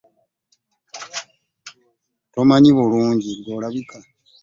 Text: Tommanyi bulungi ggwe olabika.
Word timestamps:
Tommanyi 2.33 2.69
bulungi 2.77 3.29
ggwe 3.37 3.51
olabika. 3.57 3.97